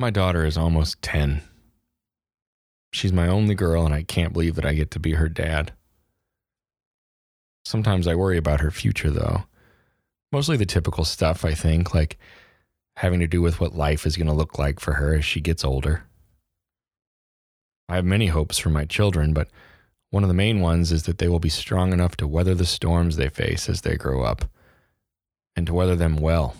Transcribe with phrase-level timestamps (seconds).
[0.00, 1.42] My daughter is almost 10.
[2.92, 5.72] She's my only girl, and I can't believe that I get to be her dad.
[7.64, 9.44] Sometimes I worry about her future, though.
[10.32, 12.18] Mostly the typical stuff, I think, like
[12.96, 15.40] having to do with what life is going to look like for her as she
[15.40, 16.04] gets older.
[17.88, 19.48] I have many hopes for my children, but
[20.10, 22.66] one of the main ones is that they will be strong enough to weather the
[22.66, 24.44] storms they face as they grow up,
[25.54, 26.56] and to weather them well.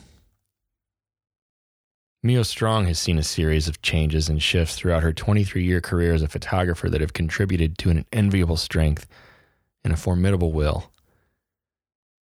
[2.27, 6.15] Mio Strong has seen a series of changes and shifts throughout her 23 year career
[6.15, 9.07] as a photographer that have contributed to an enviable strength
[9.85, 10.91] and a formidable will.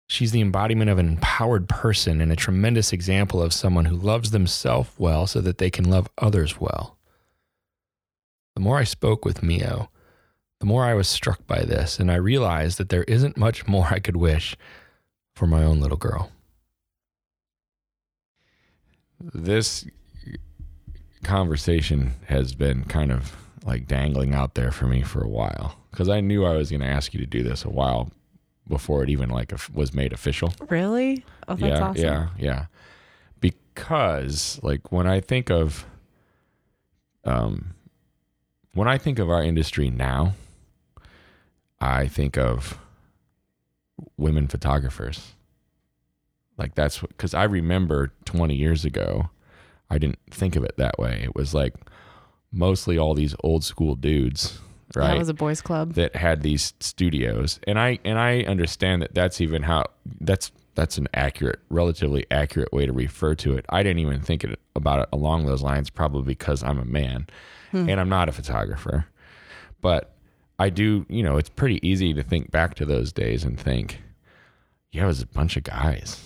[0.08, 4.30] She's the embodiment of an empowered person and a tremendous example of someone who loves
[4.30, 6.96] themselves well so that they can love others well.
[8.54, 9.90] The more I spoke with Mio,
[10.60, 13.88] the more I was struck by this, and I realized that there isn't much more
[13.90, 14.56] I could wish
[15.34, 16.30] for my own little girl.
[19.20, 19.86] This
[21.22, 26.08] conversation has been kind of like dangling out there for me for a while because
[26.08, 28.10] I knew I was going to ask you to do this a while
[28.68, 30.54] before it even like was made official.
[30.68, 31.24] Really?
[31.48, 32.02] Oh, that's yeah, awesome.
[32.02, 32.64] yeah, yeah.
[33.40, 35.84] Because like when I think of,
[37.24, 37.74] um,
[38.72, 40.34] when I think of our industry now,
[41.80, 42.78] I think of
[44.16, 45.32] women photographers.
[46.60, 49.30] Like that's because I remember 20 years ago,
[49.88, 51.22] I didn't think of it that way.
[51.24, 51.74] It was like
[52.52, 54.58] mostly all these old school dudes,
[54.94, 55.08] right?
[55.08, 55.94] That was a boys' club.
[55.94, 59.86] that had these studios, and I and I understand that that's even how
[60.20, 63.64] that's that's an accurate, relatively accurate way to refer to it.
[63.70, 67.26] I didn't even think it, about it along those lines, probably because I'm a man
[67.70, 67.88] hmm.
[67.88, 69.06] and I'm not a photographer,
[69.80, 70.12] but
[70.58, 71.06] I do.
[71.08, 74.02] You know, it's pretty easy to think back to those days and think,
[74.92, 76.22] yeah, it was a bunch of guys.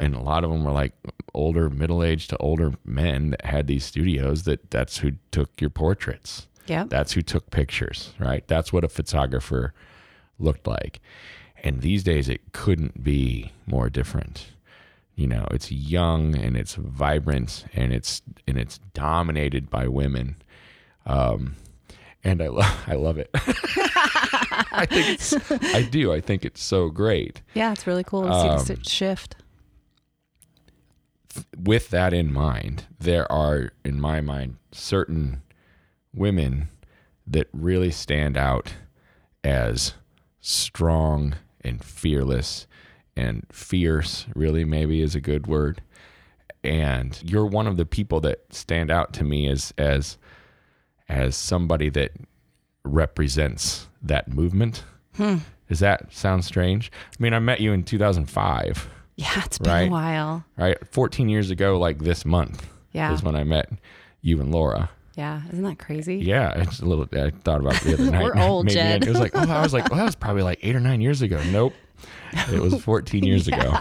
[0.00, 0.92] And a lot of them were like
[1.34, 5.70] older, middle aged to older men that had these studios that that's who took your
[5.70, 6.46] portraits.
[6.66, 6.84] Yeah.
[6.88, 8.46] That's who took pictures, right?
[8.48, 9.74] That's what a photographer
[10.38, 11.00] looked like.
[11.62, 14.46] And these days it couldn't be more different.
[15.16, 20.36] You know, it's young and it's vibrant and it's and it's dominated by women.
[21.04, 21.56] Um
[22.24, 23.30] and I love I love it.
[24.72, 25.34] I think it's
[25.74, 26.12] I do.
[26.12, 27.42] I think it's so great.
[27.54, 29.36] Yeah, it's really cool to Um, see the shift.
[31.56, 35.42] With that in mind, there are, in my mind, certain
[36.14, 36.68] women
[37.26, 38.74] that really stand out
[39.44, 39.94] as
[40.40, 42.66] strong and fearless
[43.16, 45.82] and fierce, really, maybe is a good word.
[46.62, 50.18] And you're one of the people that stand out to me as, as,
[51.08, 52.12] as somebody that
[52.84, 54.84] represents that movement.
[55.16, 55.38] Hmm.
[55.68, 56.90] Does that sound strange?
[56.94, 58.88] I mean, I met you in 2005
[59.20, 59.88] Yeah, it's been right.
[59.88, 60.44] a while.
[60.56, 60.78] right?
[60.92, 63.12] 14 years ago, like this month, Yeah.
[63.12, 63.68] is when I met
[64.22, 64.88] you and Laura.
[65.16, 65.42] Yeah.
[65.52, 66.16] Isn't that crazy?
[66.16, 67.06] Yeah, it's a little.
[67.12, 68.24] I thought about it the other night.
[68.24, 69.04] We're old, Maybe Jed.
[69.04, 71.00] It was like, oh, I was like, well, that was probably like eight or nine
[71.02, 71.42] years ago.
[71.50, 71.74] Nope,
[72.50, 73.74] it was 14 years ago.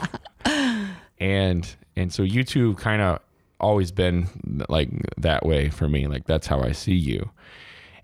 [1.20, 3.20] And and so you two kind of
[3.60, 4.28] always been
[4.70, 6.08] like that way for me.
[6.08, 7.30] Like that's how I see you.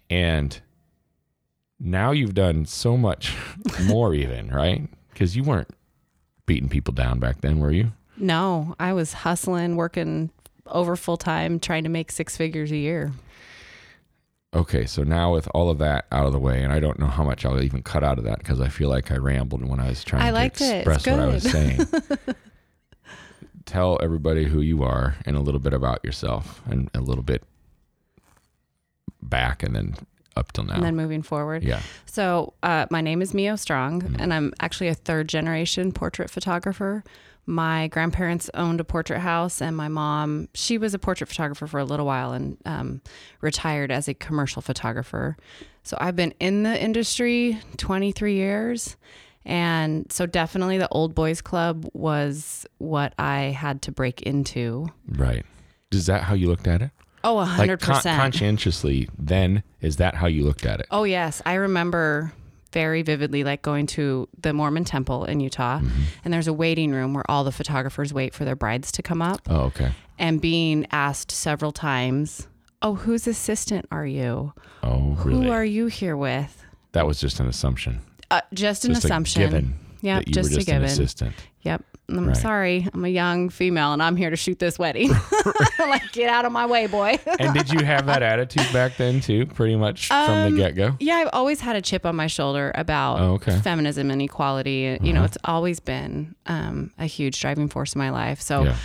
[0.10, 0.60] And
[1.80, 3.36] now you've done so much
[3.86, 4.88] more, even right?
[5.12, 5.70] Because you weren't
[6.46, 7.92] beating people down back then, were you?
[8.18, 10.30] No, I was hustling, working
[10.68, 13.12] over full time, trying to make six figures a year.
[14.54, 17.08] Okay, so now with all of that out of the way, and I don't know
[17.08, 19.82] how much I'll even cut out of that because I feel like I rambled when
[19.82, 20.88] I was trying I to liked it.
[20.88, 21.86] Express what I was saying.
[23.66, 27.44] Tell everybody who you are and a little bit about yourself and a little bit
[29.22, 29.96] back and then
[30.36, 30.74] up till now.
[30.76, 31.64] And then moving forward.
[31.64, 31.82] yeah.
[32.06, 34.22] So, uh, my name is Mio Strong, Mm-hmm.
[34.22, 37.04] and I'm actually a third generation portrait photographer.
[37.48, 41.80] My grandparents owned a portrait house, and my mom, she was a portrait photographer for
[41.80, 43.02] a little while and um,
[43.42, 45.38] retired as a commercial photographer.
[45.84, 48.98] So, I've been in the industry 23 years.
[49.48, 54.88] And so, definitely the Old Boys Club was what I had to break into.
[55.08, 55.46] Right.
[55.92, 56.90] Is that how you looked at it?
[57.26, 57.80] Oh, Like 100%.
[57.80, 60.88] con- conscientiously, then is that how you looked at it?
[60.92, 62.32] Oh yes, I remember
[62.72, 66.02] very vividly like going to the Mormon temple in Utah Mm-hmm.
[66.24, 69.22] and there's a waiting room where all the photographers wait for their brides to come
[69.22, 69.92] up Oh, okay.
[70.20, 72.48] and being asked several times,
[72.82, 74.54] "Oh, whose assistant are you?
[74.84, 75.46] Oh, really?
[75.46, 78.02] Who are you here with?" that was just an assumption.
[78.32, 79.42] Uh, just an just assumption.
[79.42, 80.90] A given you just were just a an given.
[80.92, 81.34] assistant.
[81.62, 81.84] Yep.
[82.08, 82.38] I'm Right.
[82.38, 82.88] sorry.
[82.94, 85.10] I'm a young female and I'm here to shoot this wedding.
[85.80, 87.18] like, get out of my way, boy.
[87.40, 89.48] and did you have that attitude back then too?
[89.48, 90.96] Pretty much from Um, the get go.
[91.00, 93.54] yeah, I've always had a chip on my shoulder about Oh, okay.
[93.54, 93.62] Uh-huh.
[93.62, 94.98] feminism and equality.
[95.02, 98.40] You know, it's always been um, a huge driving force in my life.
[98.40, 98.76] So, Yeah.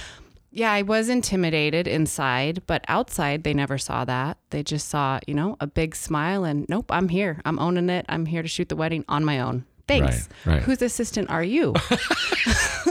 [0.51, 4.39] yeah, I was intimidated inside, but outside, they never saw that.
[4.49, 7.43] They just saw, you know, a big smile and nope, I'm here.
[7.45, 8.07] I'm owning it.
[8.09, 9.67] I'm here to shoot the wedding on my own.
[9.89, 10.29] Thanks.
[10.47, 10.63] Right, right.
[10.63, 11.75] Whose assistant are you?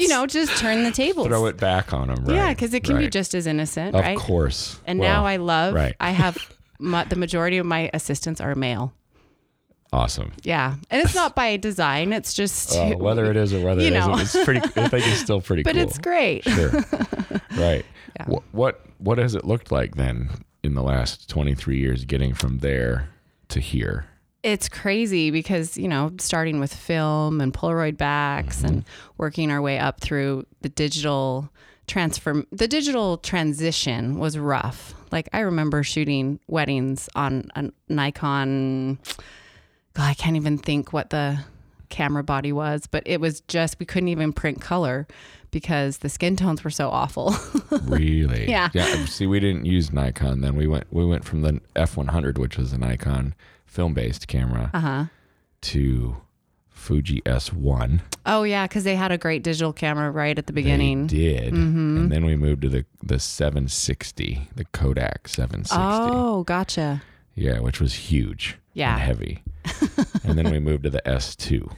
[0.00, 1.26] you know, just turn the tables.
[1.28, 2.24] Throw it back on them.
[2.24, 2.34] Right.
[2.36, 4.18] Yeah, because it can be just as innocent, Of right?
[4.18, 4.78] course.
[4.86, 5.94] And Well, now I love, right.
[6.00, 6.36] I have
[6.78, 8.92] my, the majority of my assistants are male.
[9.92, 10.32] Awesome.
[10.44, 10.76] Yeah.
[10.88, 13.94] And it's not by design, it's just, Uh, whether it is or whether You it
[13.94, 14.14] know.
[14.14, 14.60] isn't, it's pretty.
[14.80, 15.82] I think it's still pretty but cool.
[15.82, 16.44] it's great.
[16.44, 16.70] Sure.
[17.56, 17.84] right.
[18.16, 18.24] Yeah.
[18.26, 20.30] Wh- What What has it looked like then
[20.62, 23.08] in the last twenty three years, getting from there
[23.48, 24.06] to here?
[24.42, 29.12] It's crazy because, you know, starting with film and Polaroid backs and mm-hmm.
[29.18, 31.50] working our way up through the digital
[31.86, 34.94] transform the digital transition was rough.
[35.10, 38.98] Like I remember shooting weddings on a Nikon
[39.94, 41.40] God, I can't even think what the
[41.88, 45.06] camera body was, but it was just we couldn't even print color
[45.50, 47.34] because the skin tones were so awful.
[47.84, 48.48] Really?
[48.48, 48.68] Yeah.
[48.72, 49.04] Yeah.
[49.06, 50.54] See, we didn't use Nikon then.
[50.54, 53.34] We went we went from the F one hundred, which was a Nikon
[53.70, 55.04] film based camera, uh-huh.
[55.62, 56.16] to
[56.68, 58.02] Fuji S one.
[58.26, 61.06] Oh yeah, cuz they had a great digital camera right at the They beginning.
[61.06, 61.96] did, Mm-hmm.
[61.98, 65.76] and then we moved to the the seven sixty, the Kodak seven sixty.
[65.78, 67.02] Oh, gotcha.
[67.34, 68.94] Yeah, which was huge Yeah.
[68.94, 69.42] and heavy.
[70.24, 71.70] and then we moved to the S2,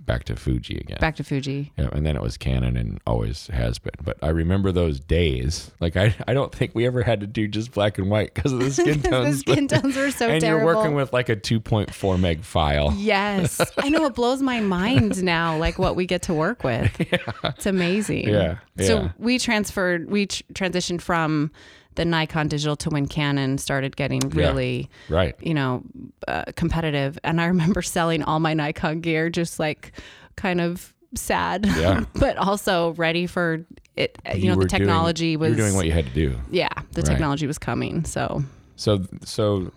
[0.00, 0.98] back to Fuji again.
[1.00, 1.72] Back to Fuji.
[1.76, 3.92] Yeah, and then it was Canon and always has been.
[4.02, 5.70] But I remember those days.
[5.80, 8.52] Like I, I don't think we ever had to do just black and white because
[8.52, 9.42] of the skin tones.
[9.44, 10.66] the skin tones were so and terrible.
[10.66, 12.92] you're working with like a 2.4 meg file.
[12.96, 13.60] Yes.
[13.78, 16.90] I know it blows my mind now, like what we get to work with.
[17.10, 17.18] Yeah.
[17.44, 18.28] It's amazing.
[18.28, 19.12] Yeah, So yeah.
[19.18, 21.50] we transferred, we tr- transitioned from
[21.98, 25.34] the Nikon digital to when Canon started getting really, Right.
[25.40, 25.82] you know,
[26.28, 27.18] uh, competitive.
[27.24, 29.92] And I remember selling all my Nikon gear just like
[30.36, 32.04] kind of sad, Yeah.
[32.14, 33.66] but also ready for
[33.96, 34.16] it.
[34.34, 36.38] You, know, the technology doing, was, You were doing what you had to do.
[36.52, 37.06] yeah, the Right.
[37.10, 38.04] technology was coming.
[38.04, 38.44] So
[38.76, 39.72] So so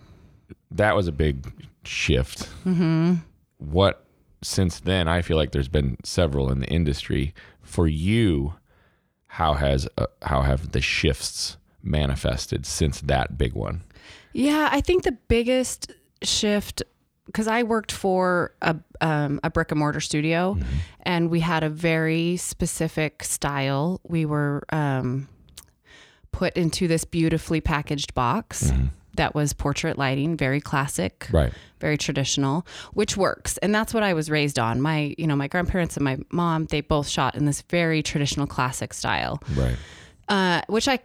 [0.69, 1.51] that was a big
[1.83, 2.47] shift.
[2.65, 3.15] Mm-hmm.
[3.57, 4.05] What
[4.43, 5.07] since then?
[5.07, 7.33] I feel like there's been several in the industry.
[7.63, 8.53] For you,
[9.27, 13.81] how has uh, how have the shifts manifested since that big one?
[14.33, 15.91] Yeah, I think the biggest
[16.23, 16.83] shift
[17.27, 20.57] because I worked for a um, a brick and mortar studio,
[21.03, 24.01] and we had a very specific style.
[24.03, 25.27] We were um,
[26.31, 28.71] put into this beautifully packaged box
[29.15, 31.51] that was portrait lighting, very classic, Right.
[31.81, 33.57] very traditional, which works.
[33.57, 34.81] And that's what I was raised on.
[34.81, 38.47] My you know my grandparents and my mom they both shot in this very traditional
[38.47, 39.75] classic style Right.
[40.29, 40.99] uh, which I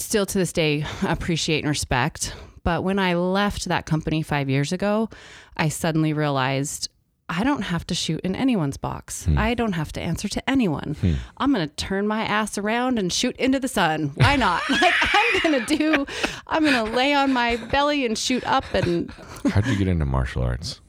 [0.00, 2.34] still to this day appreciate and respect.
[2.64, 5.08] But when I left that company five years ago,
[5.56, 6.88] I suddenly realized
[7.30, 9.28] I don't have to shoot in anyone's box.
[9.36, 10.96] I don't have to answer to anyone.
[11.36, 14.12] I'm going to turn my ass around and shoot into the sun.
[14.14, 14.62] Why not?
[14.70, 16.06] like, I'm going to do,
[16.46, 18.64] I'm going to lay on my belly and shoot up.
[18.72, 19.10] And
[19.50, 20.80] How did you get into martial arts?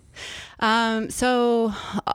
[0.62, 1.74] um, so
[2.08, 2.14] uh,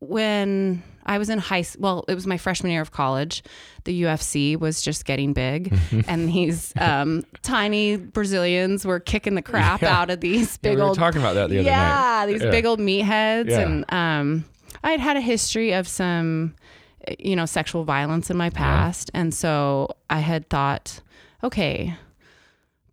[0.00, 3.42] when I was in high well, it was my freshman year of college.
[3.84, 5.72] The UFC was just getting big,
[6.08, 9.96] and these um, tiny Brazilians were kicking the crap Yeah.
[9.98, 12.26] out of these Yeah, big we were old talking about that the other yeah, night.
[12.32, 12.50] these Yeah.
[12.50, 13.60] big old meatheads, Yeah.
[13.60, 14.44] and um,
[14.84, 16.54] I had had a history of some,
[17.18, 21.00] you know, sexual violence in my past, and so I had thought,
[21.44, 21.94] okay,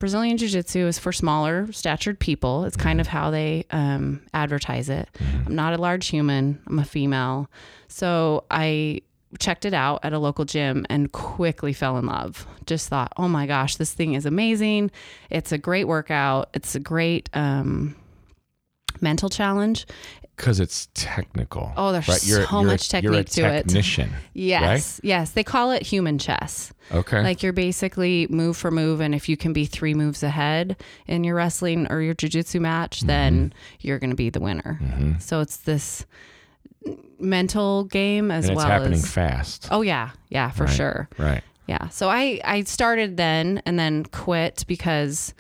[0.03, 2.65] Brazilian Jiu Jitsu is for smaller statured people.
[2.65, 5.07] It's kind of how they um, advertise it.
[5.45, 7.49] I'm not a large human, I'm a female.
[7.87, 8.99] So I
[9.39, 12.45] checked it out at a local gym and quickly fell in love.
[12.65, 14.91] Just thought, oh my gosh, this thing is amazing.
[15.29, 17.95] It's a great workout, it's a great um,
[18.99, 19.85] mental challenge.
[20.35, 21.71] Because it's technical.
[21.77, 22.25] Oh, there's right?
[22.25, 23.63] You're, so you're much a, you're a technique to it.
[23.65, 24.09] technician.
[24.33, 25.29] Yes, yes.
[25.31, 26.73] They call it human chess.
[26.91, 27.21] Okay.
[27.21, 30.75] Like you're basically move for move, and if you can be three moves ahead
[31.07, 33.07] in your wrestling or your jujitsu match, Mm-hmm.
[33.07, 34.79] then you're going to be the winner.
[35.19, 36.05] So it's this
[37.19, 39.09] mental game as and it's well happening as.
[39.09, 39.67] fast.
[39.71, 40.73] Oh yeah, yeah, for Right.
[40.75, 41.09] sure.
[41.17, 41.43] Right.
[41.67, 41.89] Yeah.
[41.89, 45.33] So I I started then and then quit because.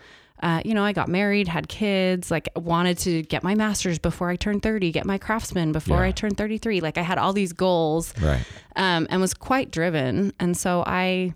[0.43, 4.29] Uh, you know, I got married, had kids, like wanted to get my master's before
[4.29, 6.07] I turned 30, get my craftsman before Yeah.
[6.09, 6.81] I turned 33.
[6.81, 8.43] Like I had all these goals Right.
[8.75, 10.33] um, and was quite driven.
[10.41, 11.33] And so I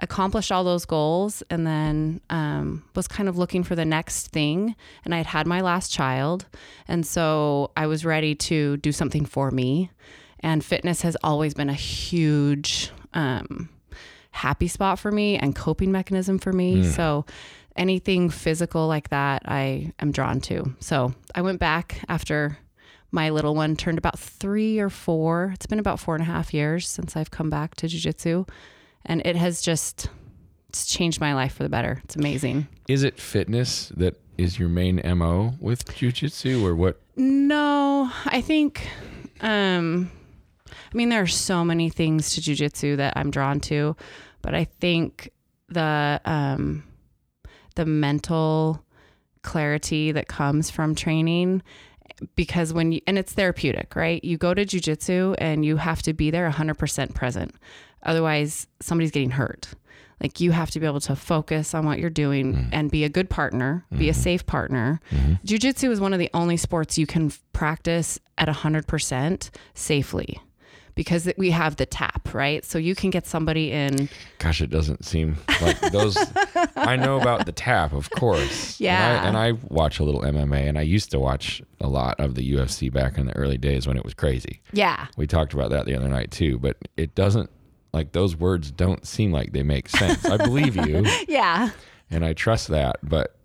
[0.00, 4.74] accomplished all those goals and then um, was kind of looking for the next thing.
[5.04, 6.46] And I had had my last child.
[6.88, 9.90] And so I was ready to do something for me.
[10.40, 13.68] And fitness has always been a huge um,
[14.30, 16.84] happy spot for me and coping mechanism for me.
[16.84, 17.24] So
[17.78, 20.74] anything physical like that, I am drawn to.
[20.80, 22.58] So I went back after
[23.10, 25.52] my little one turned about three or four.
[25.54, 28.46] It's been about four and a half years since I've come back to jujitsu,
[29.06, 30.10] and it has just
[30.68, 32.00] it's changed my life for the better.
[32.04, 32.68] It's amazing.
[32.88, 37.00] Is it fitness that is your main MO with jujitsu or what?
[37.16, 38.88] No, I think,
[39.40, 40.10] um,
[40.70, 43.96] I mean, there are so many things to jujitsu that I'm drawn to,
[44.42, 45.30] but I think
[45.68, 46.84] the um,
[47.78, 48.84] the mental
[49.42, 51.62] clarity that comes from training
[52.34, 54.22] because when you and it's therapeutic right?
[54.24, 57.54] You go to jujitsu and you have to be there 100% present.
[58.02, 59.68] Otherwise somebody's getting hurt.
[60.20, 62.68] Like you have to be able to focus on what you're doing mm.
[62.72, 64.20] and be a good partner be a mm-hmm.
[64.20, 65.00] safe partner.
[65.12, 65.34] Mm-hmm.
[65.44, 70.40] Jiu-jitsu is one of the only sports you can f- practice at 100% safely
[70.98, 75.04] because we have the tap right so you can get somebody in Gosh, it doesn't
[75.04, 76.18] seem like those.
[76.74, 78.80] I know about the tap, of course.
[78.80, 79.26] Yeah.
[79.26, 82.18] And I, and I watch a little MMA, and I used to watch a lot
[82.18, 84.60] of the UFC back in the early days when it was crazy.
[84.72, 87.48] yeah We talked about that the other night too, but it doesn't
[87.92, 90.24] like those words don't seem like they make sense.
[90.24, 91.70] I believe you, yeah
[92.10, 93.36] and I trust that, but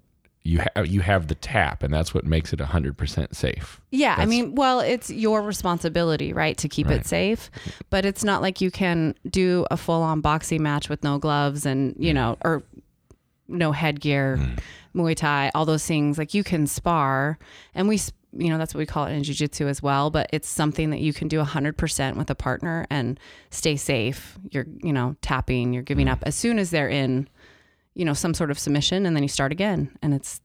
[0.43, 3.79] you have you have the tap, and that's what makes it hundred percent safe.
[3.91, 6.99] Yeah, I mean, well, it's your responsibility, right, to keep Right.
[6.99, 7.49] it safe.
[7.89, 11.65] But it's not like you can do a full on boxing match with no gloves
[11.65, 12.15] and, you mm.
[12.15, 12.63] know, or
[13.47, 14.59] no headgear, mm.
[14.95, 16.17] Muay Thai, all those things.
[16.17, 17.37] Like you can spar,
[17.73, 18.01] and we,
[18.35, 20.09] you know, that's what we call it in Jiu Jitsu as well.
[20.09, 23.17] But it's something that you can do 100% with a partner and
[23.49, 24.37] stay safe.
[24.51, 26.11] You're, you know, tapping, you're giving mm.
[26.11, 27.29] up as soon as they're in,
[27.95, 29.95] you know, some sort of submission, and then you start again.
[30.01, 30.41] And it's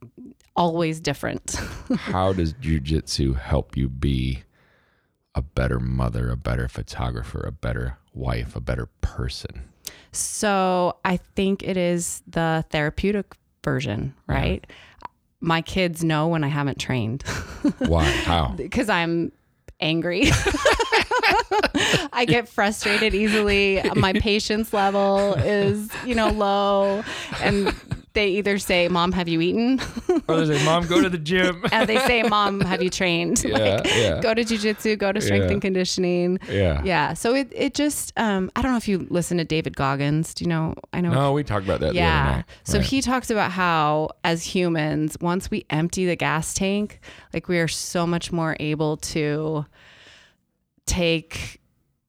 [0.54, 1.52] always different.
[1.96, 4.42] How does jujitsu help you be
[5.34, 9.68] a better mother, a better photographer, a better wife, a better person?
[10.12, 14.66] So I think it is the therapeutic version, right?
[15.40, 17.22] My kids know when I haven't trained
[17.78, 18.04] Why?
[18.24, 18.54] How?
[18.56, 19.32] because I'm
[19.80, 20.24] angry.
[22.12, 23.80] I get frustrated easily.
[23.94, 27.02] My patience level is, you know, low.
[27.42, 27.74] And
[28.14, 29.80] they either say, Mom, have you eaten?
[30.28, 33.44] Or they say, "Mom, go to the gym." and they say, Mom, have you trained?
[33.44, 34.20] Yeah, yeah.
[34.20, 35.52] Go to jujitsu, go to strength Yeah.
[35.52, 36.38] and conditioning.
[36.50, 36.82] Yeah.
[36.84, 37.14] Yeah.
[37.14, 40.34] So it, it just, um, I don't know if you listen to David Goggins.
[40.34, 40.74] Do you know?
[40.92, 42.42] I know No, we talked about that the other yeah.
[42.64, 42.86] So Right.
[42.86, 47.00] he talks about how, as humans, once we empty the gas tank,
[47.32, 49.64] like we are so much more able to
[50.88, 51.60] take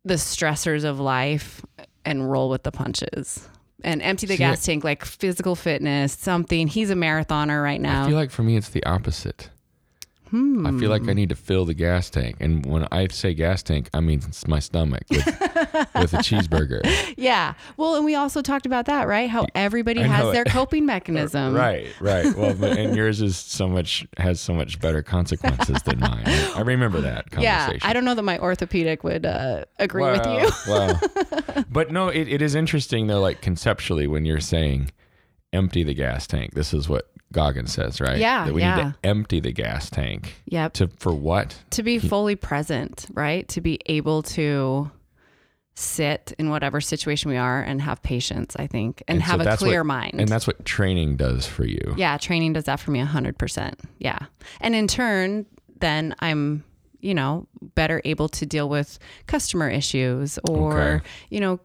[0.05, 1.61] the stressors of life
[2.05, 3.47] and roll with the punches
[3.83, 6.67] and empty the See, gas tank, like physical fitness, something.
[6.67, 8.05] He's a marathoner right now.
[8.05, 9.49] I feel like for me, it's the opposite.
[10.29, 10.65] Hmm.
[10.67, 13.63] I feel like I need to fill the gas tank, and when I say gas
[13.63, 16.81] tank, I mean it's my stomach with, with a cheeseburger.
[17.17, 17.53] yeah.
[17.77, 19.29] Well, and we also talked about that, right?
[19.29, 21.55] How everybody has their coping mechanism.
[21.55, 22.33] right, right.
[22.35, 26.23] Well, but, and yours is so much has so much better consequences than mine.
[26.27, 27.73] I remember that Yeah.
[27.81, 30.49] I don't know that my orthopedic would uh, agree with you.
[30.67, 30.99] well,
[31.71, 33.19] but no, it, it is interesting though.
[33.21, 34.91] Like conceptually, when you're saying
[35.53, 38.17] empty the gas tank, this is what Goggins says, right?
[38.17, 40.73] Yeah, that we need to empty the gas tank Yep.
[40.73, 41.57] to for what?
[41.71, 43.47] to be fully present, right?
[43.49, 44.89] To be able to
[45.75, 49.41] sit in whatever situation we are and have patience, I think, and, And so have
[49.47, 50.19] a clear what- mind.
[50.19, 51.93] And that's what training does for you.
[51.97, 53.75] yeah, training does that for me 100%.
[53.97, 54.17] Yeah.
[54.59, 55.45] And in turn,
[55.79, 56.65] then I'm,
[56.99, 61.05] you know, better able to deal with customer issues or, Okay.
[61.29, 61.61] you know,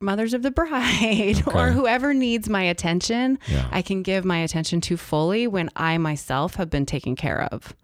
[0.00, 3.38] mothers of the bride or whoever needs my attention.
[3.48, 3.68] Yeah.
[3.70, 7.74] I can give my attention to fully when I myself have been taken care of.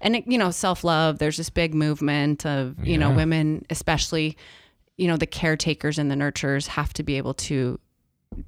[0.00, 4.36] And, it, you know, self love, there's this big movement of, you know, women, especially,
[4.96, 7.78] you know, the caretakers and the nurturers have to be able to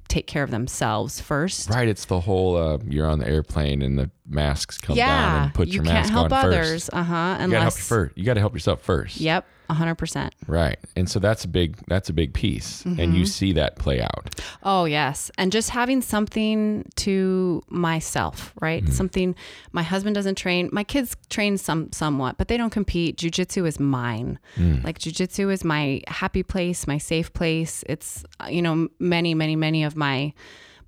[0.07, 1.69] take care of themselves first.
[1.69, 5.43] Right, it's the whole uh, you're on the airplane and the masks come down Yeah.
[5.45, 6.67] and put you your can't mask help on others.
[6.85, 6.89] first.
[6.93, 7.37] Uh huh.
[7.41, 8.17] You gotta help you first.
[8.17, 9.17] You gotta help yourself first.
[9.19, 10.31] yep, 100%.
[10.47, 13.15] Right, and so that's a big that's a big piece, and Mm-hmm.
[13.15, 14.29] you see that play out.
[14.61, 15.29] Oh, yes.
[15.37, 18.87] And just having something to myself, right?
[18.89, 19.35] Something
[19.71, 20.69] my husband doesn't train.
[20.71, 23.17] My kids train some somewhat, but they don't compete.
[23.17, 24.39] Jiu-jitsu is mine.
[24.57, 27.83] Like jiu-jitsu is my happy place, my safe place.
[27.89, 30.33] It's uh, you know, many, many, many of my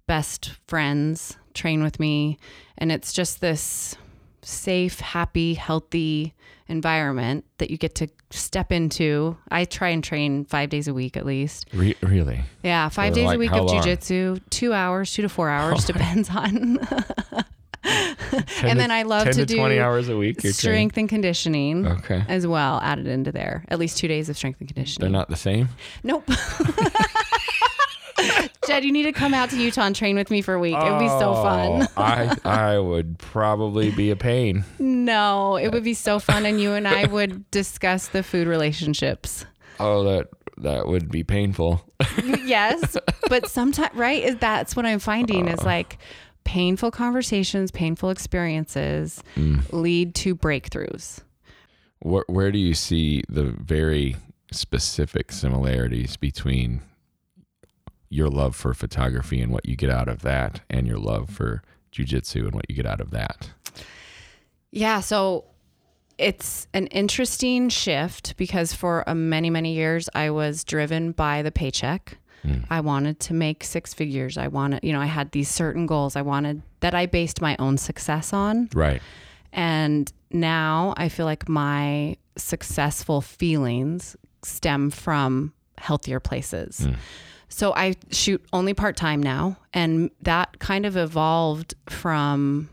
[0.08, 2.38] best friends train with me
[2.78, 3.96] and it's just this
[4.42, 6.34] safe, happy, healthy
[6.68, 9.38] environment that you get to step into.
[9.50, 11.68] I try and train five days a week at least.
[11.74, 12.42] Re- really?
[12.64, 13.82] Yeah, five days like a week of long?
[13.82, 16.80] jujitsu, two hours, two to four hours, depends on.
[17.86, 20.42] 10 and then I love to, to do 20 hours a week.
[20.42, 21.86] Strength and conditioning.
[21.86, 22.24] Okay.
[22.28, 23.64] as well added into there.
[23.68, 25.04] At least two days of strength and conditioning.
[25.04, 25.70] They're not the same.
[26.04, 26.28] Nope.
[28.84, 30.76] You need to come out to Utah and train with me for a week.
[30.76, 31.88] It would be so oh, fun.
[31.96, 34.66] Oh, I I would probably be a pain.
[34.80, 39.46] No, it would be so fun, and you and I would discuss the food relationships.
[39.80, 40.28] Oh, that
[40.58, 41.82] that would be painful.
[42.24, 42.98] yes,
[43.30, 44.40] but sometimes, right?
[44.40, 45.66] That's what I'm finding is uh.
[45.66, 45.98] like
[46.44, 49.62] painful conversations, painful experiences mm.
[49.74, 51.20] lead to breakthroughs.
[52.00, 54.16] Where where do you see the very
[54.52, 56.82] specific similarities between
[58.10, 61.62] your love for photography and what you get out of that, and your love for
[61.92, 63.52] jujitsu and what you get out of that?
[64.72, 65.46] Yeah, so
[66.18, 71.52] it's an interesting shift because for a many many years I was driven by the
[71.52, 72.18] paycheck.
[72.42, 72.60] Hmm.
[72.70, 74.38] I wanted to make six figures.
[74.38, 77.56] I wanted, you know, I had these certain goals I wanted that I based my
[77.58, 78.70] own success on.
[78.74, 79.02] Right.
[79.52, 86.80] And now I feel like my successful feelings stem from healthier places.
[86.80, 86.94] Hmm.
[87.56, 89.56] So I shoot only part time now.
[89.74, 92.68] And that kind of evolved from,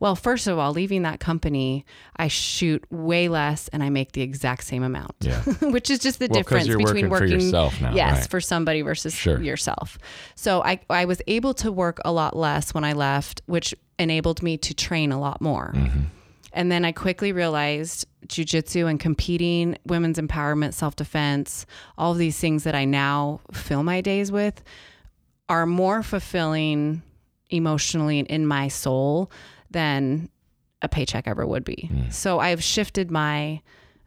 [0.00, 4.22] well, first of all, leaving that company, I shoot way less and I make the
[4.22, 5.40] exact same amount, Yeah.
[5.60, 8.28] which is just the Well, difference between working for yourself now, Yes, right.
[8.30, 9.40] for somebody versus Sure.
[9.40, 9.98] yourself.
[10.34, 14.42] So I, I was able to work a lot less when I left, which enabled
[14.42, 15.74] me to train a lot more.
[15.76, 16.00] Mm-hmm.
[16.52, 21.66] And then I quickly realized jujitsu and competing, women's empowerment, self defense,
[21.96, 24.62] all of these things that I now fill my days with
[25.48, 27.02] are more fulfilling
[27.50, 29.30] emotionally and in my soul
[29.70, 30.28] than
[30.80, 31.90] a paycheck ever would be.
[32.10, 33.60] So I've shifted my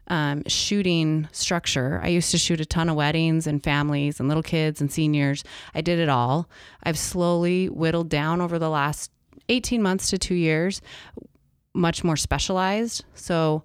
[0.08, 2.00] um, shooting structure.
[2.02, 5.42] I used to shoot a ton of weddings and families and little kids and seniors.
[5.74, 6.48] I did it all.
[6.82, 9.10] I've slowly whittled down over the last
[9.48, 10.80] 18 months to two years,
[11.76, 13.04] much more specialized.
[13.14, 13.62] So,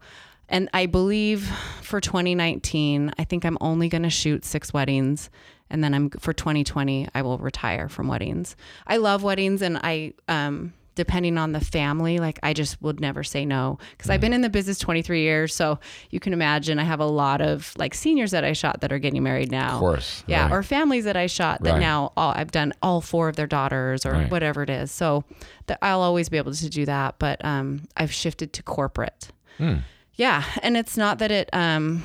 [0.50, 1.50] and I believe
[1.82, 5.30] for 2019, I think I'm only going to shoot six weddings.
[5.70, 8.58] And then I'm for 2020, I will retire from weddings.
[8.86, 13.24] I love weddings and I, um, depending on the family, like I just would never
[13.24, 15.56] say no because I've been in the business 23 years.
[15.56, 15.80] So
[16.12, 19.00] you can imagine I have a lot of like seniors that I shot that are
[19.00, 19.74] getting married now.
[19.74, 20.24] Of course.
[20.28, 20.52] Yeah, right.
[20.52, 21.80] or families that I shot that Right.
[21.80, 24.30] now all, I've done all four of their daughters or Right.
[24.30, 24.92] whatever it is.
[24.92, 25.24] So
[25.66, 29.30] that I'll always be able to do that, but um, I've shifted to corporate.
[29.58, 29.78] Hmm.
[30.14, 32.04] Yeah, and it's not that it um,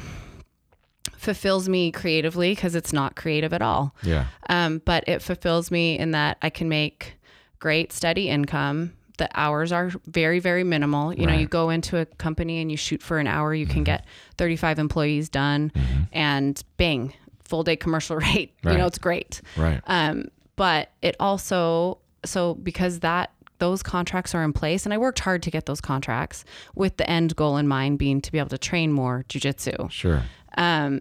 [1.18, 3.94] fulfills me creatively because it's not creative at all.
[4.02, 4.26] yeah.
[4.48, 7.15] Um, but it fulfills me in that I can make
[7.58, 8.92] great steady income.
[9.18, 11.12] The hours are very, very minimal.
[11.14, 13.82] You know, you go into a company and you shoot for an hour, you can
[13.82, 14.04] get
[14.36, 15.72] 35 employees done
[16.12, 18.52] and bang, full day commercial rate.
[18.64, 19.40] You know, it's great.
[19.56, 19.80] Right.
[19.86, 25.20] Um, but it also, so because that, those contracts are in place, and I worked
[25.20, 28.50] hard to get those contracts with the end goal in mind being to be able
[28.50, 30.22] to train more jujitsu Sure.
[30.58, 31.00] um,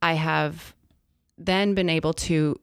[0.00, 0.74] I have
[1.36, 2.58] then been able to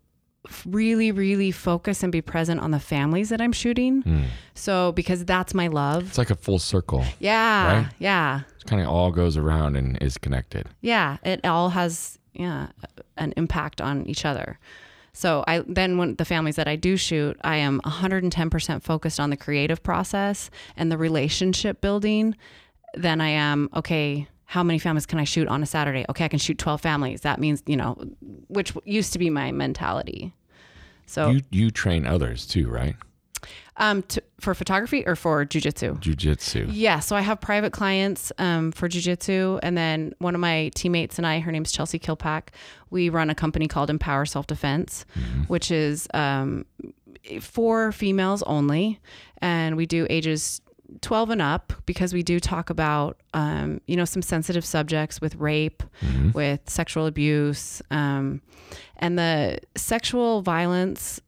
[0.65, 4.01] really, really focus and be present on the families that I'm shooting.
[4.01, 4.23] Hmm.
[4.53, 6.07] So, because that's my love.
[6.07, 7.03] It's like a full circle.
[7.19, 7.83] Yeah.
[7.83, 7.91] Right?
[7.99, 8.41] Yeah.
[8.59, 10.67] It kind of all goes around and is connected.
[10.81, 11.17] Yeah.
[11.23, 12.67] It all has, yeah,
[13.17, 14.59] an impact on each other.
[15.17, 19.31] So I then when the families that I do shoot, I am 110% focused on
[19.31, 22.35] the creative process and the relationship building.
[22.93, 24.27] Then I am okay.
[24.45, 26.05] How many families can I shoot on a Saturday?
[26.07, 27.21] Okay, I can shoot 12 families.
[27.21, 27.97] That means you know,
[28.47, 30.35] which used to be my mentality.
[31.07, 32.95] So You you train others too, right?
[33.77, 35.99] um, to, for photography or for jujitsu.
[36.01, 36.67] Jujitsu.
[36.71, 41.17] Yeah, so I have private clients um, for jujitsu, and then one of my teammates
[41.17, 42.49] and I, her name's Chelsea Kilpack.
[42.89, 45.05] We run a company called Empower Self Defense,
[45.47, 46.65] which is um,
[47.41, 48.99] for females only,
[49.41, 50.61] and we do ages
[51.01, 55.35] 12 and up because we do talk about um, you know some sensitive subjects with
[55.35, 55.83] rape,
[56.33, 58.41] with sexual abuse, um,
[58.97, 61.19] and the sexual violence.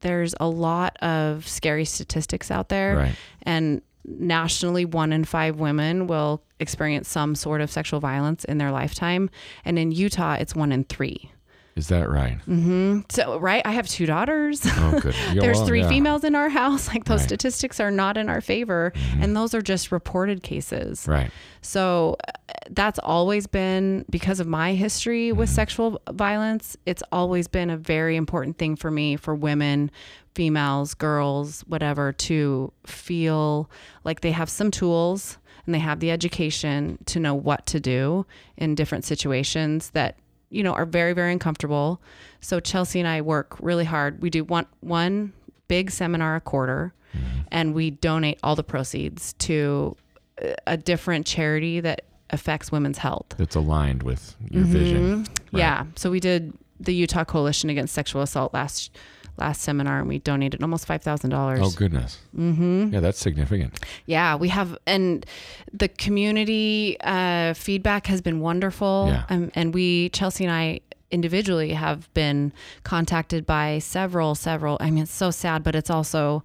[0.00, 3.14] There's a lot of scary statistics out there Right.
[3.42, 8.70] and nationally one in five women will experience some sort of sexual violence in their
[8.70, 9.28] lifetime
[9.64, 11.30] and in utah it's one in three
[11.76, 12.38] Is that right?
[12.46, 14.62] hmm So, right, I have two daughters.
[14.64, 15.14] Oh, good.
[15.34, 15.88] There's well, three yeah.
[15.88, 16.88] females in our house.
[16.96, 17.28] Like those Right.
[17.28, 19.22] statistics are not in our favor, Mhm.
[19.24, 21.06] and those are just reported cases.
[21.06, 21.30] Right.
[21.60, 22.32] So uh,
[22.70, 25.54] that's always been because of my history with Mhm.
[25.54, 26.76] sexual violence.
[26.86, 29.90] It's always been a very important thing for me, for women,
[30.34, 33.70] females, girls, whatever, to feel
[34.04, 35.36] like they have some tools
[35.66, 38.24] and they have the education to know what to do
[38.56, 40.16] in different situations that
[40.56, 42.00] you know are very very uncomfortable.
[42.40, 44.22] So Chelsea and I work really hard.
[44.22, 45.32] We do one one
[45.68, 46.92] big seminar a quarter
[47.50, 49.96] and we donate all the proceeds to
[50.66, 53.26] a different charity that affects women's health.
[53.38, 55.24] That's aligned with your vision.
[55.24, 55.28] Mhm.
[55.52, 55.84] Yeah.
[55.94, 58.90] So we did the Utah Coalition Against Sexual Assault last
[59.38, 61.60] last seminar, and we donated almost five thousand dollars.
[61.62, 62.18] Oh, goodness.
[62.36, 62.94] Mm-hmm.
[62.94, 63.78] Yeah, that's significant.
[64.06, 65.24] Yeah, we have, and
[65.72, 69.06] the community uh, feedback has been wonderful.
[69.08, 69.24] Yeah.
[69.28, 74.76] Um, and we, Chelsea and I, individually have been contacted by several, several.
[74.80, 76.42] I mean, it's so sad, but it's also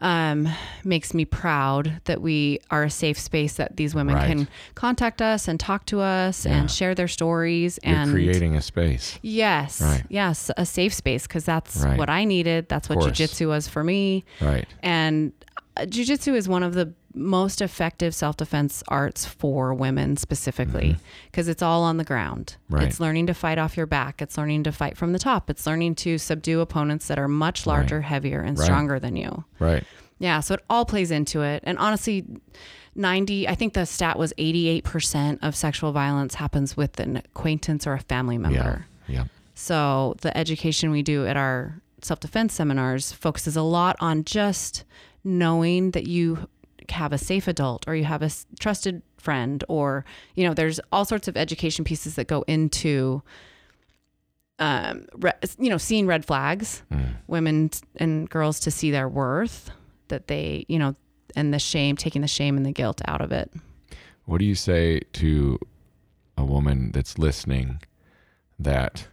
[0.00, 0.48] um,
[0.84, 4.26] makes me proud that we are a safe space that these women Right.
[4.28, 6.52] can contact us and talk to us Yeah.
[6.58, 7.78] and share their stories.
[7.82, 9.18] You're and creating a space.
[9.22, 9.80] Yes.
[9.80, 10.04] Right.
[10.08, 10.50] Yes.
[10.56, 11.98] A safe space because that's Right.
[11.98, 12.68] what I needed.
[12.68, 14.24] That's what jujitsu was for me.
[14.40, 14.66] Right.
[14.82, 15.32] And
[15.76, 20.96] uh, jujitsu is one of the most effective self defense arts for women specifically
[21.30, 22.56] because it's all on the ground.
[22.66, 22.74] Mm-hmm.
[22.74, 22.84] Right.
[22.88, 24.20] It's learning to fight off your back.
[24.22, 25.48] It's learning to fight from the top.
[25.50, 28.64] It's learning to subdue opponents that are much larger, heavier, and Right.
[28.64, 29.44] stronger than you.
[29.58, 29.84] Right.
[30.18, 30.40] Yeah.
[30.40, 31.62] So it all plays into it.
[31.66, 32.24] And honestly,
[32.94, 37.92] 90, I think the stat was 88% of sexual violence happens with an acquaintance or
[37.94, 38.86] a family member.
[39.08, 39.14] Yeah.
[39.16, 39.24] Yeah.
[39.54, 44.84] So the education we do at our self defense seminars focuses a lot on just
[45.24, 46.48] knowing that you
[46.90, 51.04] have a safe adult or you have a trusted friend or you know there's all
[51.04, 53.22] sorts of education pieces that go into
[54.58, 57.16] um re- you know seeing red flags Mm.
[57.26, 59.70] women and girls to see their worth
[60.08, 60.94] that they you know
[61.34, 63.50] and the shame taking the shame and the guilt out of it
[64.24, 65.58] What do you say to
[66.38, 67.80] a woman that's listening
[68.58, 69.08] that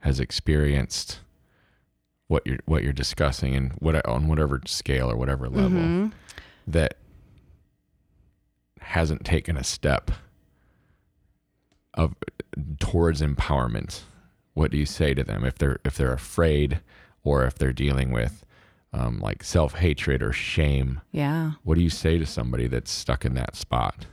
[0.00, 1.20] has experienced
[2.28, 6.12] what you're what you're discussing and what on whatever scale or whatever level Mhm.
[6.68, 6.96] that
[8.86, 10.10] hasn't taken a step
[11.94, 12.14] of
[12.78, 14.02] towards empowerment?
[14.54, 16.80] What do you say to them if they're if they're afraid
[17.24, 18.44] or if they're dealing with
[18.92, 21.00] um, like self hatred or shame?
[21.12, 24.06] yeah What do you say to somebody that's stuck in that spot?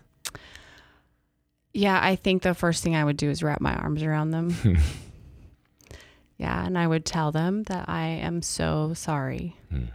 [1.73, 4.55] Yeah, I think the first thing I would do is wrap my arms around them.
[6.37, 9.85] yeah, and I would tell them that I am so sorry Hmm.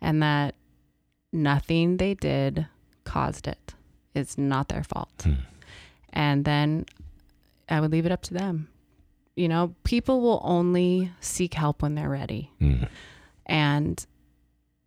[0.00, 0.54] and that
[1.32, 2.66] nothing they did
[3.04, 3.74] caused it.
[4.14, 5.12] It's not their fault.
[5.22, 5.34] Hmm.
[6.12, 6.86] And then
[7.68, 8.68] I would leave it up to them.
[9.36, 12.50] You know, people will only seek help when they're ready.
[12.60, 12.88] Mm.
[13.46, 14.04] And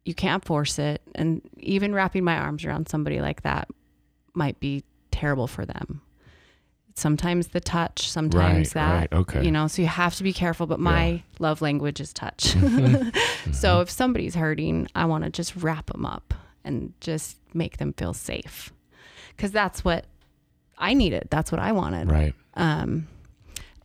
[0.06, 1.02] you can't force it.
[1.16, 3.70] And even wrapping my arms around somebody like that
[4.34, 6.02] might be terrible for them.
[6.96, 9.44] Sometimes the touch, sometimes Right, that, right, okay.
[9.46, 10.68] you know, so you have to be careful.
[10.68, 12.54] But my love language is touch.
[12.56, 13.52] Mm-hmm.
[13.54, 16.34] so if somebody's hurting, I want to just wrap them up
[16.64, 18.73] and just make them feel safe.
[19.38, 20.06] Cause that's what
[20.78, 21.28] I needed.
[21.30, 22.12] That's what I wanted.
[22.12, 22.34] Right.
[22.56, 23.08] Um,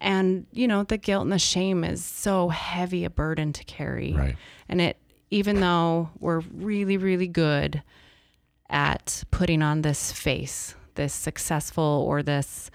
[0.00, 4.12] and you know, the guilt and the shame is so heavy a burden to carry.
[4.12, 4.36] Right.
[4.68, 4.96] And it,
[5.30, 7.82] even though we're really, really good
[8.70, 12.70] at putting on this face, this successful or this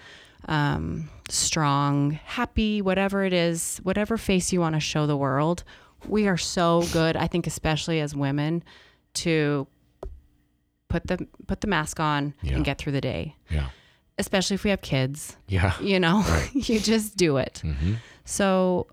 [0.46, 5.64] um, strong, happy, whatever it is, whatever face you want to show the world,
[6.06, 7.16] we are so good.
[7.16, 8.62] I think, especially as women,
[9.14, 9.66] to
[10.88, 12.54] put the put the mask on Yeah.
[12.56, 13.36] and get through the day.
[13.50, 13.68] Yeah.
[14.18, 15.74] Especially if we have kids, Yeah.
[15.80, 16.50] you know, Right.
[16.68, 17.58] you just do it.
[17.64, 17.94] hmm
[18.24, 18.86] So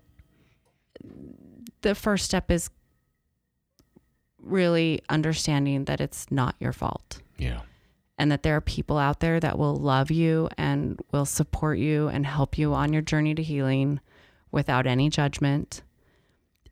[1.82, 2.70] the first step is
[4.38, 7.60] really understanding that it's not your fault Yeah.
[8.18, 12.08] and that there are people out there that will love you and will support you
[12.08, 14.00] and help you on your journey to healing
[14.50, 15.82] without any judgment.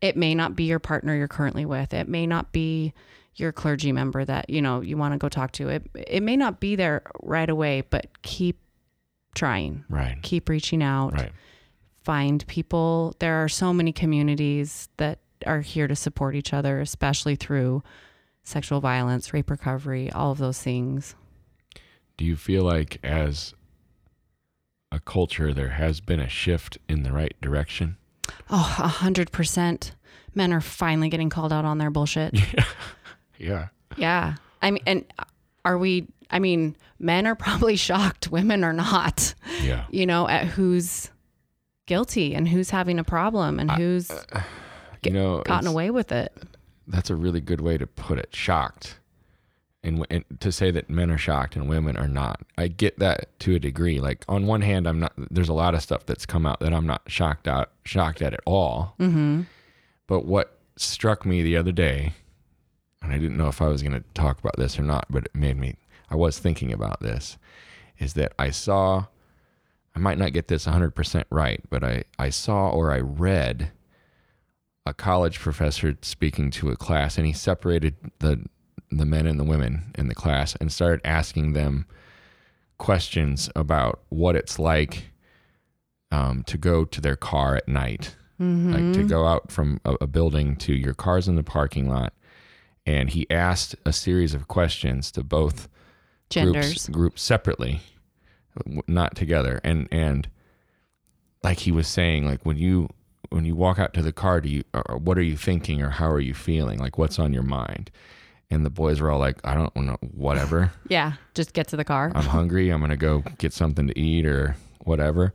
[0.01, 1.93] It may not be your partner you're currently with.
[1.93, 2.93] It may not be
[3.35, 5.69] your clergy member that, you know, you want to go talk to.
[5.69, 8.59] It it may not be there right away, but keep
[9.35, 9.85] trying.
[9.89, 10.17] Right.
[10.21, 11.31] Keep reaching out Right.
[12.03, 13.15] find people.
[13.19, 17.81] There are so many communities that are here to support each other, especially through
[18.43, 21.15] sexual violence, rape recovery, all of those things.
[22.17, 23.53] Do you feel like as
[24.91, 27.97] a culture there has been a shift in the right direction?
[28.49, 29.95] Oh, a hundred percent.
[30.35, 32.33] Men are finally getting called out on their bullshit.
[32.53, 32.65] Yeah.
[33.41, 33.67] Yeah.
[33.97, 34.35] yeah.
[34.61, 35.05] I mean, and
[35.65, 38.31] are we, I mean, men are probably shocked.
[38.31, 39.85] Women are not, Yeah.
[39.89, 41.09] you know, at who's
[41.87, 44.11] guilty and who's having a problem and who's
[45.03, 46.31] you know, gotten away with it.
[46.87, 48.29] that's a really good way to put it.
[48.35, 48.99] Shocked,
[49.83, 52.41] and, and to say that men are shocked and women are not.
[52.57, 53.99] I get that to a degree.
[53.99, 55.13] Like on one hand, I'm not.
[55.17, 58.33] There's a lot of stuff that's come out that I'm not shocked out, shocked at
[58.33, 58.93] at all.
[58.99, 59.41] Mm-hmm.
[60.07, 62.13] But what struck me the other day,
[63.01, 65.25] and I didn't know if I was going to talk about this or not, but
[65.25, 65.75] it made me.
[66.09, 67.37] I was thinking about this,
[67.99, 69.05] is that I saw.
[69.95, 73.71] I might not get this 100% right, but I, I saw or I read
[74.85, 78.45] a college professor speaking to a class, and he separated the
[78.93, 81.85] the men and the women in the class and started asking them
[82.77, 85.11] questions about what it's like
[86.11, 88.73] um, to go to their car at night, Mm-hmm.
[88.73, 92.11] like to go out from a, a building to your cars in the parking lot.
[92.85, 95.69] And he asked a series of questions to both
[96.29, 96.65] Genders.
[96.65, 97.81] groups, groups separately,
[98.87, 99.61] not together.
[99.63, 100.29] And and
[101.43, 102.89] like he was saying, like when you
[103.29, 105.89] when you walk out to the car, do you or what are you thinking or
[105.89, 106.79] how are you feeling?
[106.79, 107.91] Like what's on your mind?
[108.49, 110.73] And the boys were all like, I don't know, whatever.
[110.89, 111.13] Yeah.
[111.33, 112.11] Just get to the car.
[112.13, 112.69] I'm hungry.
[112.69, 115.33] I'm gonna go get something to eat or whatever.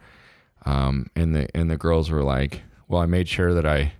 [0.67, 3.93] Um, and the and the girls were like, well, I made sure that I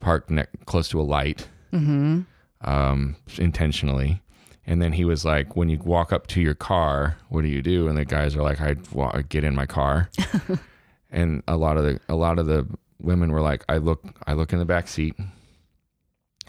[0.00, 2.20] parked ne- close to a light mm-hmm.
[2.62, 4.22] Um, intentionally.
[4.66, 7.62] And then he was like, when you walk up to your car, what do you
[7.62, 7.88] do?
[7.88, 8.74] And the guys are like, I
[9.22, 10.10] get in my car.
[11.10, 12.66] and a lot of the a lot of the
[13.00, 15.14] women were like, I look I look in the back seat.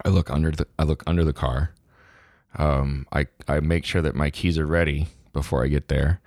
[0.04, 1.72] I look under the I look under the car.
[2.58, 6.20] Um, I I make sure that my keys are ready before I get there,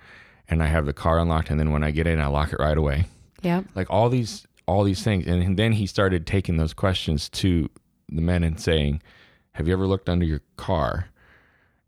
[0.47, 1.49] and I have the car unlocked.
[1.49, 3.05] And then when I get in, I lock it right away
[3.41, 3.63] Yeah.
[3.75, 7.69] like all these all these things and then he started taking those questions to
[8.07, 9.01] the men and saying
[9.53, 11.07] have you ever looked under your car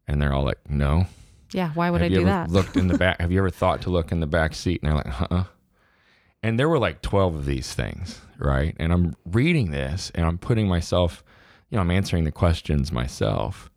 [0.07, 1.05] and they're all like no
[1.51, 1.71] Yeah.
[1.73, 2.51] Why would have I you do ever that?
[2.51, 4.89] looked in the back have you ever thought to look in the back seat and
[4.89, 5.43] they're like "Uh huh."
[6.43, 10.37] and there were like 12 of these things right and i'm reading this and i'm
[10.37, 11.23] putting myself
[11.69, 13.69] you know i'm answering the questions myself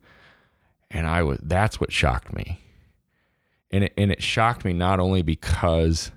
[0.91, 2.59] and i was that's what shocked me
[3.71, 6.11] and it, and it shocked me not only because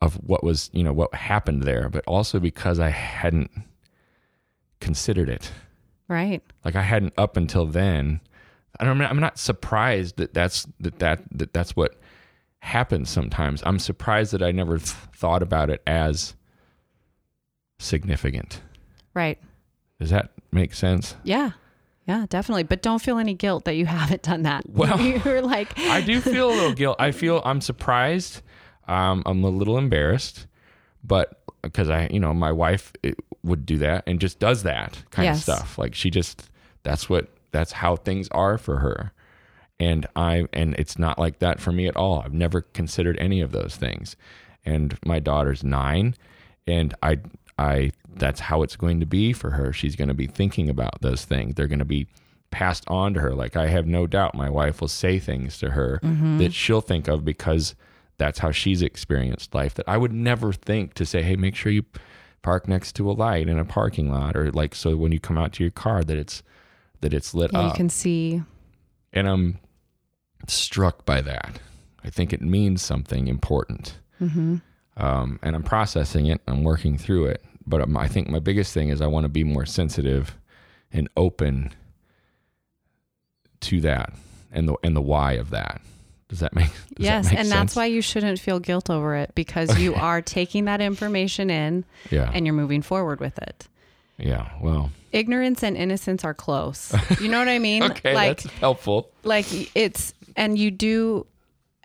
[0.00, 3.50] of what was you know what happened there but also because i hadn't
[4.80, 5.50] considered it
[6.08, 6.42] right.
[6.64, 8.20] like i hadn't up until then
[8.80, 11.96] I don't, i'm not surprised that that's that, that that that's what
[12.60, 16.34] happens sometimes i'm surprised that i never th- thought about it as
[17.78, 18.60] significant
[19.14, 19.38] Right.
[20.00, 21.50] does that make sense Yeah.
[22.06, 22.62] Yeah, definitely.
[22.62, 24.64] But don't feel any guilt that you haven't done that.
[24.72, 26.96] Well, you're like, I do feel a little guilt.
[26.98, 28.40] I feel I'm surprised.
[28.86, 30.46] Um, I'm a little embarrassed,
[31.04, 33.18] but because I, you know, my wife it,
[33.48, 35.38] would do that and just does that kind Yes.
[35.38, 35.78] of stuff.
[35.78, 36.48] Like she just,
[36.82, 39.12] that's what, that's how things are for her.
[39.80, 42.20] And I, and it's not like that for me at all.
[42.24, 44.16] I've never considered any of those things.
[44.64, 46.14] And my daughter's nine,
[46.66, 47.18] and I,
[47.56, 49.72] I, that's how it's going to be for her.
[49.72, 51.54] She's going to be thinking about those things.
[51.54, 52.08] They're going to be
[52.50, 53.34] passed on to her.
[53.34, 56.38] Like I have no doubt my wife will say things to her mm-hmm.
[56.38, 57.74] that she'll think of because
[58.16, 61.70] that's how she's experienced life that I would never think to say, Hey, make sure
[61.70, 61.84] you
[62.42, 65.38] park next to a light in a parking lot or like, so when you come
[65.38, 66.42] out to your car that it's,
[67.00, 68.42] that it's lit yeah, you can see.
[69.12, 69.58] and I'm
[70.46, 71.60] struck by that.
[72.04, 73.98] I think it means something important.
[74.20, 74.56] Mm-hmm.
[74.96, 76.40] Um, and I'm processing it.
[76.48, 77.44] I'm working through it.
[77.66, 80.36] But um, I think my biggest thing is I want to be more sensitive
[80.92, 81.72] and open
[83.60, 84.14] to that
[84.50, 85.80] and the and the why of that.
[86.28, 89.14] Does that make does that Yes, make and that's why you shouldn't feel guilt over
[89.16, 92.30] it because you are taking that information in Yeah.
[92.32, 93.66] and you're moving forward with it.
[94.18, 94.50] yeah.
[94.60, 94.90] Well.
[95.10, 96.94] Ignorance and innocence are close.
[97.20, 97.82] You know what I mean?
[97.82, 99.10] Okay, like that's helpful.
[99.24, 101.26] like it's and you do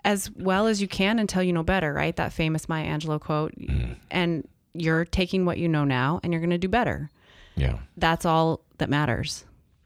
[0.04, 2.14] as well as you can until you know better, right?
[2.16, 3.52] That famous Maya Angelou quote.
[3.58, 3.96] Mm.
[4.10, 7.08] And you're taking what you know now and you're going to do better.
[7.56, 7.78] Yeah.
[7.96, 9.44] That's all that matters.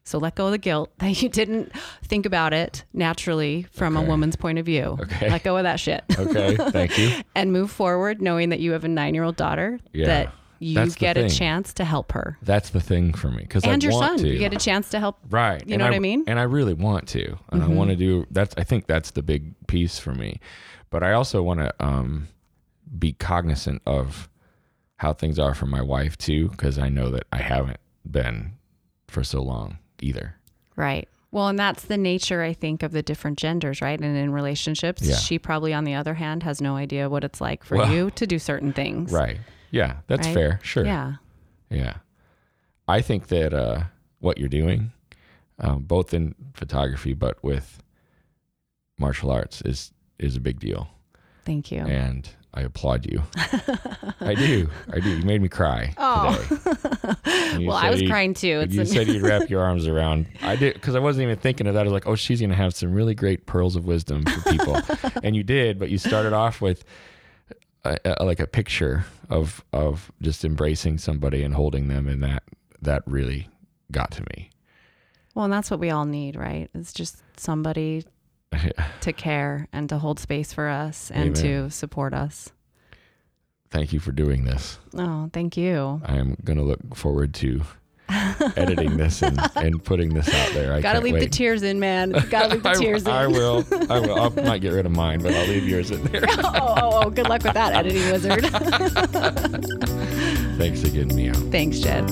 [0.09, 1.71] So let go of the guilt that you didn't
[2.03, 4.97] think about it naturally from a woman's point of view.
[5.01, 5.29] Okay.
[5.29, 6.03] Let go of that shit.
[6.18, 6.57] Okay.
[6.57, 7.11] Thank you.
[7.35, 10.75] and move forward knowing that you have a nine year old daughter Yeah, that you
[10.77, 12.38] that's get a chance to help her.
[12.42, 14.27] That's the thing for me because I And your want son.
[14.27, 14.33] to.
[14.33, 15.18] You get a chance to help.
[15.29, 15.62] Right.
[15.66, 16.23] You And know what I mean?
[16.23, 16.31] Mm-hmm.
[16.31, 17.38] And I really want to.
[17.53, 20.40] And I want to do that's I think that's the big piece for me.
[20.90, 22.29] But I also want to um
[22.99, 24.31] be cognizant of
[24.97, 27.79] how things are for my wife too because I know that I haven't
[28.11, 28.53] been
[29.07, 30.34] for so long either.
[30.76, 31.08] Right.
[31.30, 34.00] Well, and that's the nature, I think, of the different genders, right?
[34.00, 35.16] And in relationships, Yeah.
[35.16, 38.11] she probably, on the other hand, has no idea what it's like for Well- you
[38.12, 39.12] to do certain things.
[39.12, 39.38] Right.
[39.70, 40.34] Yeah, that's Right?
[40.34, 40.61] fair.
[40.62, 40.87] Sure.
[40.87, 41.14] Yeah.
[41.70, 41.96] Yeah.
[42.87, 43.84] I think that uh,
[44.20, 44.92] what you're doing,
[45.58, 47.82] um, both in photography but with
[48.98, 50.88] martial arts, is is a big deal.
[51.44, 51.80] Thank you.
[51.80, 53.22] And I applaud you.
[54.20, 54.68] I do.
[54.92, 55.18] I do.
[55.18, 56.34] You made me cry Oh.
[56.48, 57.66] today.
[57.66, 58.61] well, I was crying too.
[58.61, 60.26] It's you said you'd wrap your arms around.
[60.42, 61.80] I did because I wasn't even thinking of that.
[61.80, 64.80] I was like, oh, she's gonna have some really great pearls of wisdom for people,
[65.22, 65.78] and you did.
[65.78, 66.84] But you started off with
[67.84, 72.42] a, a, like a picture of of just embracing somebody and holding them, and that
[72.82, 73.48] that really
[73.92, 74.50] got to me.
[75.34, 76.70] well, and that's what we all need, right?
[76.74, 78.04] It's just somebody
[79.00, 81.68] to care and to hold space for us and Amen.
[81.68, 82.52] to support us.
[83.70, 84.78] Thank you for doing this.
[84.96, 86.00] Oh, thank you.
[86.04, 87.62] I am gonna look forward to
[88.56, 90.72] editing this and, and putting this out there.
[90.72, 92.12] I Gotta leave the tears in, man.
[92.30, 93.08] Gotta leave the I, tears in.
[93.08, 93.64] I will.
[93.90, 94.18] I will.
[94.38, 96.24] I might get rid of mine, but I'll leave yours in there.
[96.28, 98.46] oh, oh, oh, good luck with that, editing wizard.
[100.56, 101.34] Thanks again, Meow.
[101.50, 102.08] Thanks, Jed.